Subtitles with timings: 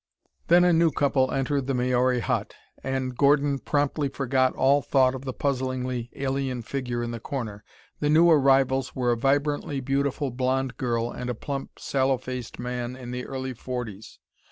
[0.47, 5.25] Then a new couple entered the Maori Hut, and Gordon promptly forgot all thought of
[5.25, 7.63] the puzzlingly alien figure in the corner.
[7.99, 12.95] The new arrivals were a vibrantly beautiful blond girl and a plump, sallow faced man
[12.95, 14.17] in the early forties.